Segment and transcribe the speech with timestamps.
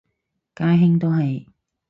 [0.55, 1.45] 家兄都係